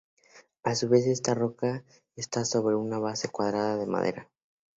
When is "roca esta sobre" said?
1.35-2.75